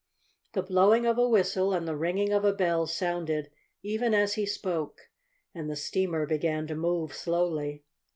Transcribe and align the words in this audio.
The 0.53 0.63
blowing 0.63 1.05
of 1.05 1.19
a 1.19 1.29
whistle 1.29 1.73
and 1.73 1.87
the 1.87 1.95
ringing 1.95 2.33
of 2.33 2.43
a 2.43 2.53
bell 2.53 2.87
sounded 2.87 3.51
even 3.83 4.15
as 4.15 4.33
he 4.33 4.47
spoke, 4.47 5.01
and 5.53 5.69
the 5.69 5.75
steamer 5.75 6.25
began 6.25 6.65
to 6.65 6.75
move 6.75 7.13
slowly. 7.13 7.83